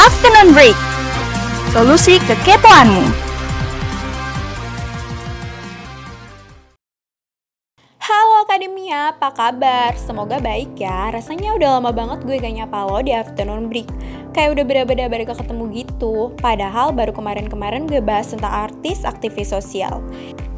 [0.00, 0.78] Afternoon Break.
[1.76, 3.04] Solusi kekepoanmu.
[8.00, 9.92] Halo Akademia, apa kabar?
[10.00, 11.12] Semoga baik ya.
[11.12, 13.92] Rasanya udah lama banget gue gak nyapa lo di afternoon break.
[14.32, 16.32] Kayak udah beda-beda gak ketemu gitu.
[16.40, 20.00] Padahal baru kemarin-kemarin gue bahas tentang artis aktivis sosial.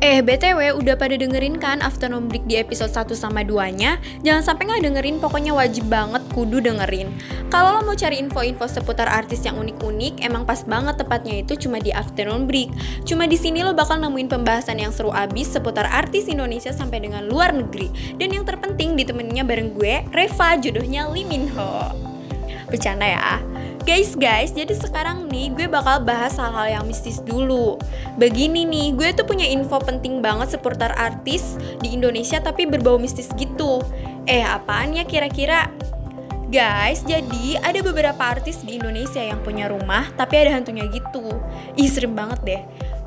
[0.03, 4.03] Eh, BTW udah pada dengerin kan Afternoon Break di episode 1 sama 2-nya?
[4.27, 7.07] Jangan sampai nggak dengerin, pokoknya wajib banget kudu dengerin.
[7.55, 11.79] Kalau lo mau cari info-info seputar artis yang unik-unik, emang pas banget tepatnya itu cuma
[11.79, 12.75] di Afternoon Break.
[13.07, 17.23] Cuma di sini lo bakal nemuin pembahasan yang seru abis seputar artis Indonesia sampai dengan
[17.31, 18.18] luar negeri.
[18.18, 21.95] Dan yang terpenting ditemeninnya bareng gue, Reva, jodohnya Lee Min Ho.
[22.67, 23.39] Bercanda ya.
[23.82, 27.82] Guys, guys, jadi sekarang nih gue bakal bahas hal-hal yang mistis dulu.
[28.14, 33.27] Begini nih, gue tuh punya info penting banget seputar artis di Indonesia tapi berbau mistis
[33.34, 33.83] gitu.
[34.31, 35.67] Eh, apaan ya kira-kira?
[36.47, 41.43] Guys, jadi ada beberapa artis di Indonesia yang punya rumah tapi ada hantunya gitu.
[41.75, 42.62] Ih, serem banget deh.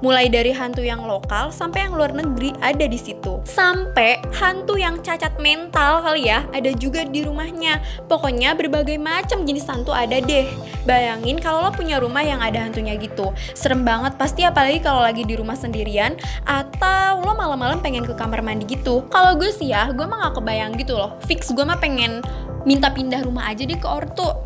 [0.06, 3.42] Mulai dari hantu yang lokal sampai yang luar negeri ada di situ.
[3.42, 7.82] Sampai hantu yang cacat mental kali ya, ada juga di rumahnya.
[8.06, 10.46] Pokoknya berbagai macam jenis hantu ada deh.
[10.86, 13.34] Bayangin kalau lo punya rumah yang ada hantunya gitu.
[13.58, 16.14] Serem banget pasti apalagi kalau lagi di rumah sendirian
[16.46, 19.10] atau lo malam-malam pengen ke kamar mandi gitu.
[19.10, 21.18] Kalau gue sih ya, gue mah gak kebayang gitu loh.
[21.26, 22.22] Fix gue mah pengen
[22.62, 24.45] minta pindah rumah aja deh ke ortu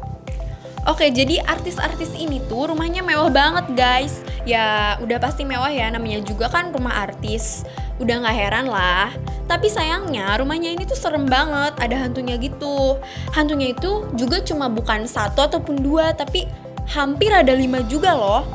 [0.88, 4.24] Oke, jadi artis-artis ini tuh rumahnya mewah banget guys.
[4.48, 7.68] Ya udah pasti mewah ya, namanya juga kan rumah artis.
[8.00, 9.12] Udah gak heran lah.
[9.44, 12.96] Tapi sayangnya rumahnya ini tuh serem banget, ada hantunya gitu.
[13.36, 16.48] Hantunya itu juga cuma bukan satu ataupun dua, tapi
[16.88, 18.48] hampir ada lima juga loh.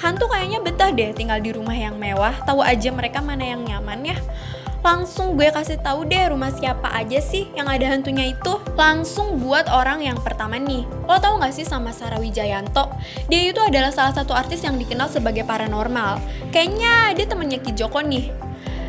[0.00, 2.32] Hantu kayaknya betah deh tinggal di rumah yang mewah.
[2.48, 4.18] Tahu aja mereka mana yang nyaman ya
[4.82, 8.56] langsung gue kasih tahu deh rumah siapa aja sih yang ada hantunya itu.
[8.78, 10.86] Langsung buat orang yang pertama nih.
[11.04, 12.90] Lo tau gak sih sama Sarah Wijayanto?
[13.26, 16.22] Dia itu adalah salah satu artis yang dikenal sebagai paranormal.
[16.54, 18.48] Kayaknya dia temennya Ki Joko nih.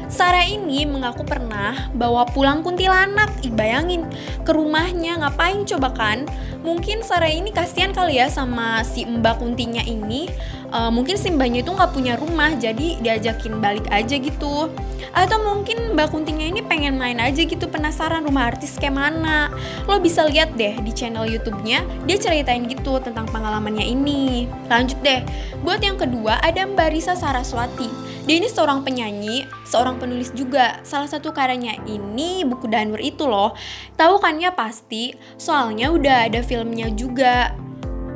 [0.10, 3.30] Sarah ini mengaku pernah bawa pulang kuntilanak.
[3.46, 4.10] Ih bayangin,
[4.42, 6.26] ke rumahnya ngapain coba kan?
[6.66, 10.26] Mungkin Sarah ini kasihan kali ya sama si mbak kuntinya ini.
[10.70, 14.70] Uh, mungkin si mbaknya itu nggak punya rumah, jadi diajakin balik aja gitu.
[15.10, 19.50] Atau mungkin mbak kuntinya ini pengen main aja gitu penasaran rumah artis kayak mana.
[19.90, 24.46] Lo bisa lihat deh di channel YouTube-nya, dia ceritain gitu tentang pengalamannya ini.
[24.70, 25.26] Lanjut deh,
[25.66, 27.90] buat yang kedua ada Mbak Risa Saraswati.
[28.30, 30.78] Dia ini seorang penyanyi, seorang penulis juga.
[30.86, 33.58] Salah satu karyanya ini buku Danur itu loh.
[33.98, 37.58] Tahu kan ya pasti, soalnya udah ada filmnya juga.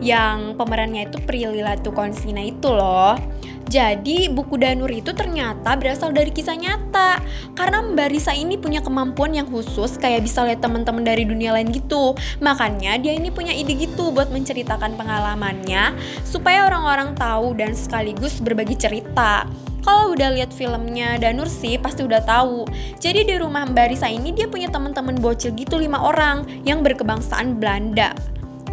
[0.03, 3.15] Yang pemerannya itu Prilly Latukonsina itu loh.
[3.73, 7.17] Jadi buku Danur itu ternyata berasal dari kisah nyata
[7.55, 11.71] Karena Mbak Risa ini punya kemampuan yang khusus Kayak bisa lihat teman-teman dari dunia lain
[11.71, 18.37] gitu Makanya dia ini punya ide gitu buat menceritakan pengalamannya Supaya orang-orang tahu dan sekaligus
[18.43, 19.47] berbagi cerita
[19.83, 22.63] kalau udah lihat filmnya Danur sih pasti udah tahu.
[23.03, 27.59] Jadi di rumah Mbak Risa ini dia punya teman-teman bocil gitu lima orang yang berkebangsaan
[27.59, 28.15] Belanda.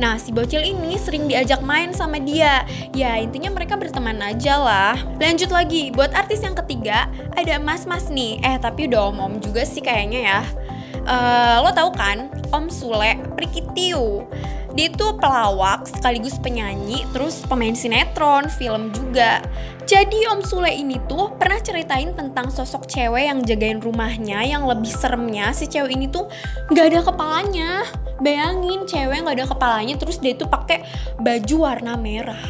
[0.00, 2.64] Nah, si bocil ini sering diajak main sama dia.
[2.96, 4.96] Ya, intinya mereka berteman aja lah.
[5.20, 8.40] Lanjut lagi, buat artis yang ketiga, ada mas-mas nih.
[8.40, 10.40] Eh, tapi udah om-om juga sih kayaknya ya.
[11.04, 14.24] Uh, lo tau kan, Om Sule Prikitiu.
[14.72, 19.42] Dia itu pelawak sekaligus penyanyi, terus pemain sinetron, film juga.
[19.84, 24.94] Jadi Om Sule ini tuh pernah ceritain tentang sosok cewek yang jagain rumahnya yang lebih
[24.94, 26.30] seremnya si cewek ini tuh
[26.70, 27.70] nggak ada kepalanya.
[28.20, 30.84] Bayangin cewek nggak ada kepalanya terus dia tuh pakai
[31.20, 32.40] baju warna merah.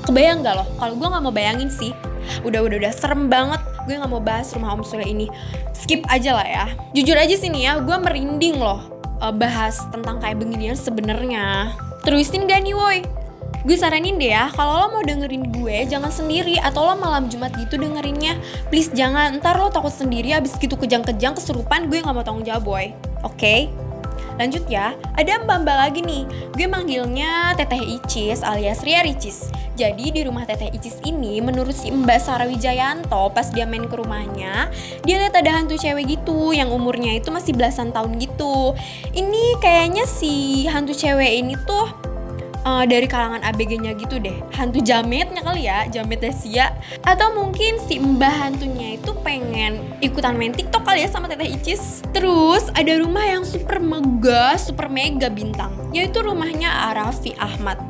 [0.00, 0.68] Kebayang gak loh?
[0.80, 1.94] Kalau gue nggak mau bayangin sih.
[2.42, 3.62] Udah udah udah serem banget.
[3.86, 5.30] Gue nggak mau bahas rumah Om Sule ini.
[5.76, 6.66] Skip aja lah ya.
[6.96, 11.76] Jujur aja sini ya, gue merinding loh uh, bahas tentang kayak beginian sebenarnya.
[12.02, 12.98] Terusin gak nih woi?
[13.60, 17.52] Gue saranin deh ya, kalau lo mau dengerin gue, jangan sendiri atau lo malam Jumat
[17.60, 18.40] gitu dengerinnya.
[18.72, 22.64] Please jangan, ntar lo takut sendiri abis gitu kejang-kejang kesurupan, gue gak mau tanggung jawab
[22.64, 22.96] boy.
[23.20, 23.36] Oke?
[23.36, 23.60] Okay?
[24.40, 26.24] Lanjut ya, ada mbak-mbak lagi nih.
[26.56, 29.52] Gue manggilnya Teteh Icis alias Ria Ricis.
[29.76, 34.00] Jadi di rumah Teteh Icis ini, menurut si Mbak Sarah Wijayanto, pas dia main ke
[34.00, 34.72] rumahnya,
[35.04, 38.72] dia lihat ada hantu cewek gitu yang umurnya itu masih belasan tahun gitu.
[39.12, 42.09] Ini kayaknya si hantu cewek ini tuh
[42.64, 44.36] uh, dari kalangan ABG-nya gitu deh.
[44.56, 50.52] Hantu jametnya kali ya jamet Desia atau mungkin si mbah hantunya itu pengen ikutan main
[50.52, 52.04] TikTok kali ya sama Teteh Icis.
[52.12, 55.72] Terus ada rumah yang super mega super mega bintang.
[55.94, 57.80] Yaitu rumahnya Arafi Ahmad.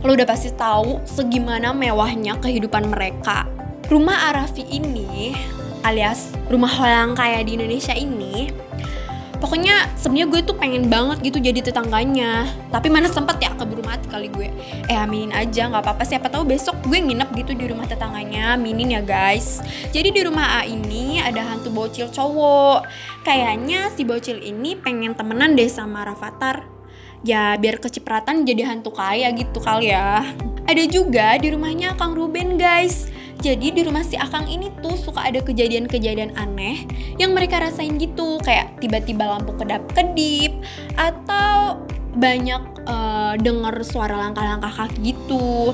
[0.00, 3.44] Lo udah pasti tahu segimana mewahnya kehidupan mereka.
[3.90, 5.34] Rumah Arafi ini
[5.80, 8.52] alias rumah orang kaya di Indonesia ini
[9.40, 12.46] pokoknya sebenarnya gue tuh pengen banget gitu jadi tetangganya.
[12.68, 14.52] Tapi mana sempet ya keburu mati kali gue.
[14.86, 16.04] Eh aminin aja nggak apa-apa.
[16.04, 18.54] Siapa tahu besok gue nginep gitu di rumah tetangganya.
[18.54, 19.64] Aminin ya guys.
[19.90, 22.86] Jadi di rumah A ini ada hantu bocil cowok.
[23.24, 26.80] Kayaknya si bocil ini pengen temenan deh sama Rafathar
[27.20, 30.24] ya biar kecipratan jadi hantu kaya gitu kali ya
[30.70, 35.24] ada juga di rumahnya Kang Ruben guys jadi di rumah si Akang ini tuh suka
[35.24, 36.84] ada kejadian-kejadian aneh
[37.16, 40.60] yang mereka rasain gitu, kayak tiba-tiba lampu kedap-kedip
[40.92, 41.80] atau
[42.20, 45.72] banyak uh, denger suara langkah-langkah kaki gitu.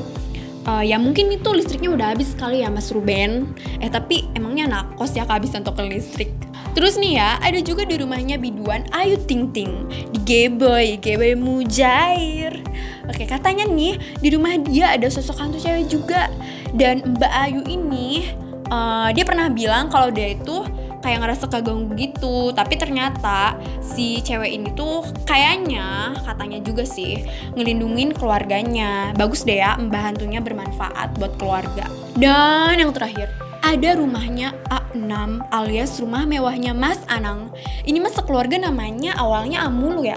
[0.66, 3.50] Uh, ya mungkin itu listriknya udah habis kali ya Mas Ruben.
[3.82, 6.45] Eh tapi emangnya nakos ya kehabisan token listrik.
[6.76, 9.88] Terus nih ya, ada juga di rumahnya biduan Ayu Ting Ting.
[10.12, 12.60] Di Geboy, Geboy Mujair.
[13.08, 16.28] Oke, katanya nih di rumah dia ada sosok hantu cewek juga.
[16.76, 18.28] Dan Mbak Ayu ini
[18.68, 20.68] uh, dia pernah bilang kalau dia itu
[21.00, 22.52] kayak ngerasa keganggu gitu.
[22.52, 27.24] Tapi ternyata si cewek ini tuh kayaknya katanya juga sih
[27.56, 29.16] ngelindungin keluarganya.
[29.16, 31.88] Bagus deh ya mbak hantunya bermanfaat buat keluarga.
[32.20, 35.10] Dan yang terakhir ada rumahnya A6
[35.50, 37.50] alias rumah mewahnya Mas Anang
[37.82, 40.14] ini mas keluarga namanya awalnya Amulu ya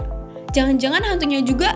[0.53, 1.73] jangan-jangan hantunya juga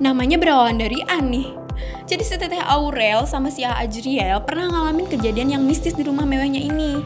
[0.00, 1.60] namanya berawalan dari Ani.
[2.08, 6.24] Jadi si teteh Aurel sama si A Ajriel pernah ngalamin kejadian yang mistis di rumah
[6.24, 7.04] mewahnya ini.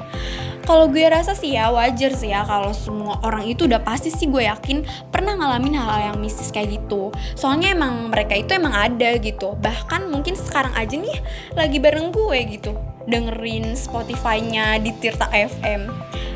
[0.65, 4.33] Kalau gue rasa sih ya wajar sih ya kalau semua orang itu udah pasti sih
[4.33, 4.81] gue yakin
[5.13, 7.13] pernah ngalamin hal-hal yang mistis kayak gitu.
[7.37, 9.59] Soalnya emang mereka itu emang ada gitu.
[9.61, 11.21] Bahkan mungkin sekarang aja nih
[11.53, 15.89] lagi bareng gue gitu dengerin Spotify-nya di Tirta FM.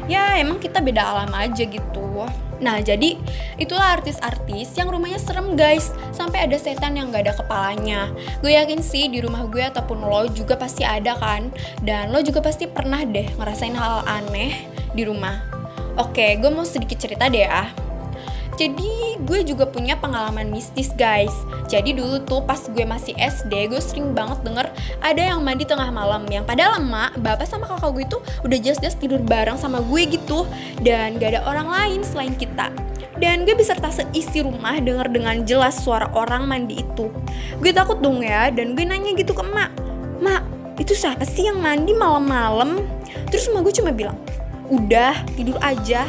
[0.09, 2.25] Ya emang kita beda alam aja gitu.
[2.59, 3.15] Nah, jadi
[3.55, 8.11] itulah artis-artis yang rumahnya serem guys, sampai ada setan yang gak ada kepalanya.
[8.43, 11.55] Gue yakin sih di rumah gue ataupun lo juga pasti ada kan,
[11.87, 15.39] dan lo juga pasti pernah deh ngerasain hal, -hal aneh di rumah.
[15.99, 17.71] Oke, gue mau sedikit cerita deh ya.
[18.59, 21.31] Jadi gue juga punya pengalaman mistis guys.
[21.71, 24.67] Jadi dulu tuh pas gue masih SD gue sering banget denger
[24.99, 26.27] ada yang mandi tengah malam.
[26.27, 30.43] Yang padahal emak, bapak sama kakak gue tuh udah jelas-jelas tidur bareng sama gue gitu.
[30.83, 32.75] Dan gak ada orang lain selain kita.
[33.19, 37.11] Dan gue beserta seisi rumah denger dengan jelas suara orang mandi itu.
[37.63, 39.75] Gue takut dong ya, dan gue nanya gitu ke emak,
[40.23, 40.43] Mak,
[40.79, 42.79] itu siapa sih yang mandi malam-malam?
[43.31, 44.15] Terus emak gue cuma bilang,
[44.71, 46.07] udah tidur aja,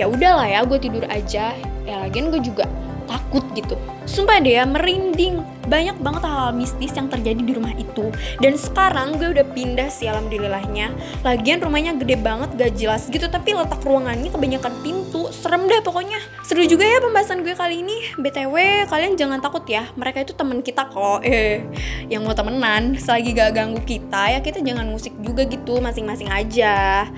[0.00, 1.54] ya udahlah ya gue tidur aja.
[1.84, 2.64] Ya lagian gue juga
[3.04, 3.76] takut gitu.
[4.04, 5.40] Sumpah deh ya merinding.
[5.64, 8.12] Banyak banget hal-hal mistis yang terjadi di rumah itu.
[8.36, 10.92] Dan sekarang gue udah pindah sih alhamdulillahnya.
[11.24, 15.32] Lagian rumahnya gede banget gak jelas gitu tapi letak ruangannya kebanyakan pintu.
[15.32, 16.20] Serem deh pokoknya.
[16.44, 18.12] Seru juga ya pembahasan gue kali ini.
[18.20, 19.88] Btw kalian jangan takut ya.
[19.96, 21.24] Mereka itu temen kita kok.
[21.34, 21.64] Eh
[22.12, 23.00] yang mau temenan.
[23.00, 27.08] Selagi gak ganggu kita ya kita jangan musik juga gitu masing-masing aja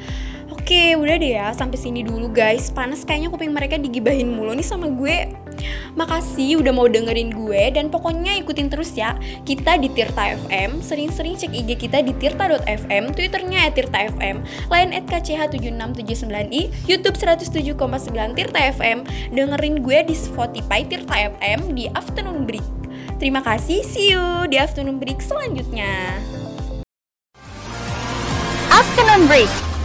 [0.67, 2.75] Oke, udah deh ya, sampai sini dulu guys.
[2.75, 5.31] Panas kayaknya kuping mereka digibahin mulu nih sama gue.
[5.95, 9.15] Makasih udah mau dengerin gue dan pokoknya ikutin terus ya.
[9.47, 14.91] Kita di Tirta FM, sering-sering cek IG kita di tirta.fm, Twitternya at Tirta FM, lain
[14.91, 17.79] at KCH7679i, Youtube 107,9
[18.35, 19.07] Tirta FM,
[19.39, 22.67] dengerin gue di Spotify Tirta FM di Afternoon Break.
[23.23, 26.19] Terima kasih, see you di Afternoon Break selanjutnya.
[28.75, 29.76] Afternoon Break